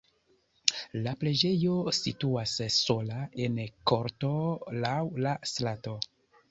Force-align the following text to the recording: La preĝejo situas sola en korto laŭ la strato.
La 1.07 1.13
preĝejo 1.23 1.75
situas 1.97 2.55
sola 2.79 3.21
en 3.47 3.61
korto 3.93 4.35
laŭ 4.83 5.01
la 5.29 5.41
strato. 5.55 5.97